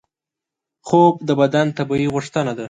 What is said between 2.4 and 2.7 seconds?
ده